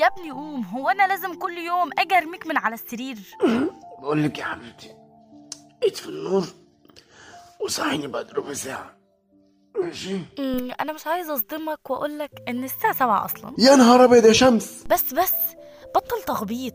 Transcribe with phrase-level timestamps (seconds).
[0.00, 3.16] يا ابني قوم هو أنا لازم كل يوم أجي أرميك من على السرير؟
[4.02, 4.90] بقول لك يا حبيبتي
[5.84, 6.46] اطفي النور
[7.64, 8.96] وصحيني بعد ربع ساعة.
[9.82, 10.16] ماشي؟
[10.80, 13.54] أنا مش عايزة أصدمك وأقول لك إن الساعة سبعة أصلا.
[13.58, 14.84] يا نهار أبيض يا شمس!
[14.90, 15.34] بس بس
[15.94, 16.74] بطل تخبيط.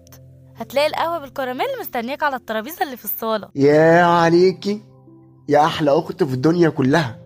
[0.55, 3.49] هتلاقي القهوة بالكراميل مستنياك على الترابيزة اللي في الصالة.
[3.55, 4.81] يا عليكي
[5.49, 7.19] يا أحلى أخت في الدنيا كلها.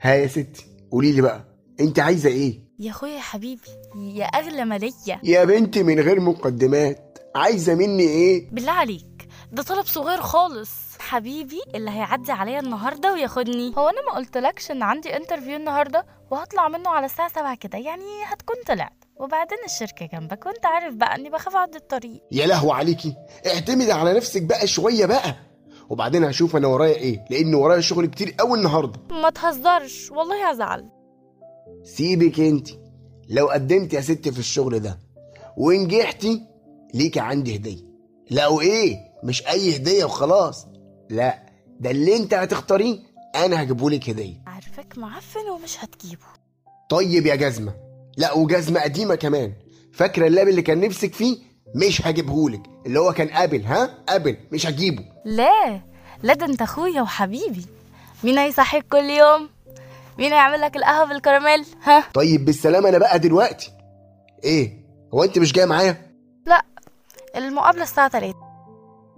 [0.00, 1.44] ها يا ستي قولي لي بقى
[1.80, 3.60] أنت عايزة إيه؟ يا أخويا يا حبيبي
[3.96, 5.20] يا أغلى مالية.
[5.22, 10.70] يا بنتي من غير مقدمات عايزة مني إيه؟ بالله عليك ده طلب صغير خالص.
[10.98, 13.72] حبيبي اللي هيعدي عليا النهارده وياخدني.
[13.78, 18.24] هو أنا ما قلتلكش إن عندي انترفيو النهارده؟ وهطلع منه على الساعة 7 كده يعني
[18.26, 19.04] هتكون طلعت.
[19.16, 22.22] وبعدين الشركة جنبك وأنت عارف بقى إني بخاف أعدي الطريق.
[22.32, 23.14] يا لهو عليكي
[23.46, 25.36] اعتمدي على نفسك بقى شوية بقى.
[25.90, 29.00] وبعدين هشوف أنا ورايا إيه لأن ورايا شغل كتير قوي النهارده.
[29.10, 30.88] ما تهزرش والله هزعل.
[31.84, 32.68] سيبك انت.
[33.28, 34.98] لو قدمت يا ستي في الشغل ده
[35.56, 36.42] ونجحتي
[36.94, 37.84] ليكي عندي هدية.
[38.30, 40.66] لو إيه مش أي هدية وخلاص.
[41.10, 41.38] لا
[41.80, 42.98] ده اللي انت هتختاريه
[43.36, 44.34] أنا هجيبهولك هدية.
[44.46, 46.22] عارفك معفن ومش هتجيبه.
[46.90, 47.74] طيب يا جزمة.
[48.16, 49.52] لا وجزمة قديمة كمان.
[49.92, 51.38] فاكرة ال lap اللي كان نفسك فيه؟
[51.74, 52.62] مش هجيبهولك.
[52.86, 55.04] اللي هو كان Apple ها؟ Apple مش هجيبه.
[55.24, 55.80] لا
[56.22, 57.66] لا ده انت أخويا وحبيبي.
[58.24, 59.48] مين هيصحيك كل يوم؟
[60.20, 63.72] مين هيعمل لك القهوة بالكراميل؟ ها؟ طيب بالسلامة أنا بقى دلوقتي.
[64.44, 65.96] إيه؟ هو أنت مش جاية معايا؟
[66.46, 66.62] لا
[67.36, 68.34] المقابلة الساعة 3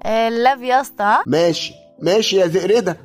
[0.07, 1.75] اللاب يا اسطى ها؟ ماشي.
[2.03, 2.97] ماشي يا زقردة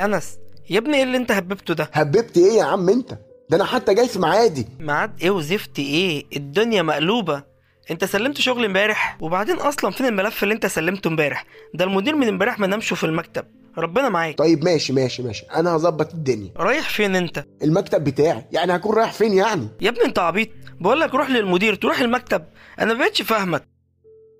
[0.00, 0.38] أنس.
[0.70, 3.18] يا ابني إيه اللي أنت هببته ده؟ هببت إيه يا عم أنت؟
[3.50, 4.66] ده أنا حتى جاي في ميعادي.
[4.80, 7.42] ميعاد إيه وزفت إيه؟ الدنيا مقلوبة.
[7.90, 12.28] أنت سلمت شغل إمبارح؟ وبعدين أصلا فين الملف اللي أنت سلمته إمبارح؟ ده المدير من
[12.28, 13.44] إمبارح ما نامش في المكتب.
[13.78, 14.38] ربنا معاك.
[14.38, 15.44] طيب ماشي ماشي ماشي.
[15.54, 16.50] أنا هظبط الدنيا.
[16.56, 18.44] رايح فين أنت؟ المكتب بتاعي.
[18.52, 20.48] يعني هكون رايح فين يعني؟ يا ابني أنت عبيط.
[20.80, 22.44] بقول لك روح للمدير تروح المكتب.
[22.80, 23.68] أنا مبقتش فاهمك.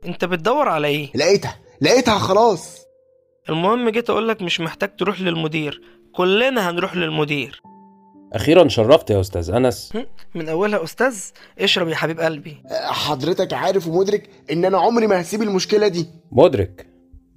[0.05, 1.57] أنت بتدور على إيه؟ لقيتها.
[1.81, 2.79] لقيتها خلاص.
[3.49, 5.83] المهم جيت أقول لك مش محتاج تروح للمدير.
[6.15, 7.63] كلنا هنروح للمدير.
[8.33, 9.97] أخيرا شرفت يا أستاذ أنس.
[9.97, 11.17] هم؟ من أولها أستاذ
[11.59, 12.63] اشرب يا حبيب قلبي.
[12.85, 16.07] حضرتك عارف ومدرك إن أنا عمري ما هسيب المشكلة دي.
[16.33, 16.87] مدرك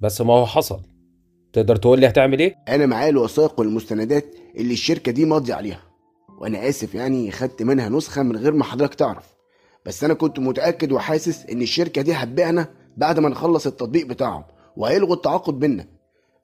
[0.00, 0.80] بس ما هو حصل.
[1.52, 5.82] تقدر تقول لي هتعمل إيه؟ أنا معايا الوثائق والمستندات اللي الشركة دي ماضية عليها.
[6.38, 9.24] وأنا آسف يعني خدت منها نسخة من غير ما حضرتك تعرف.
[9.86, 14.44] بس أنا كنت متأكد وحاسس إن الشركة دي هتبيعنا بعد ما نخلص التطبيق بتاعهم
[14.76, 15.86] وهيلغوا التعاقد بينا.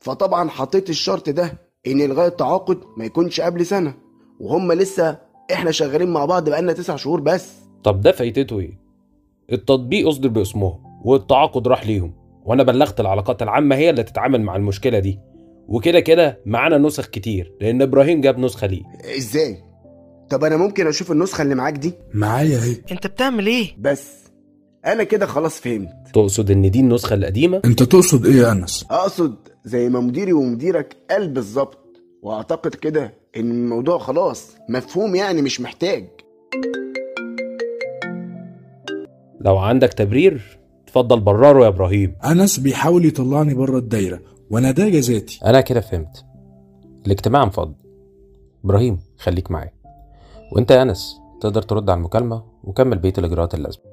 [0.00, 3.94] فطبعا حطيت الشرط ده إن الغاء التعاقد ما يكونش قبل سنة
[4.40, 5.18] وهم لسه
[5.52, 7.48] إحنا شغالين مع بعض بقالنا تسع شهور بس.
[7.84, 8.78] طب ده فايدته إيه؟
[9.52, 12.12] التطبيق أصدر باسمهم والتعاقد راح ليهم
[12.44, 15.18] وأنا بلغت العلاقات العامة هي اللي تتعامل مع المشكلة دي.
[15.68, 18.82] وكده كده معانا نسخ كتير لأن إبراهيم جاب نسخة ليه.
[19.16, 19.56] إزاي؟
[20.30, 24.08] طب أنا ممكن أشوف النسخة اللي معاك دي؟ معايا اهي أنت بتعمل إيه؟ بس
[24.86, 25.88] أنا كده خلاص فهمت.
[26.14, 29.34] تقصد إن دي النسخة القديمة؟ أنت تقصد إيه يا أنس؟ أقصد
[29.68, 31.78] زي ما مديري ومديرك قال بالظبط.
[32.22, 36.08] وأعتقد كده إن الموضوع خلاص مفهوم يعني مش محتاج.
[39.40, 42.16] لو عندك تبرير اتفضل برره يا إبراهيم.
[42.24, 44.20] أنس بيحاول يطلعني بره الدايرة
[44.50, 46.24] وأنا ده جزاتي أنا كده فهمت.
[47.06, 47.74] الاجتماع انفض
[48.64, 49.72] إبراهيم خليك معايا.
[50.52, 53.84] وأنت يا أنس تقدر ترد على المكالمة وكمل بقية الإجراءات اللازمة.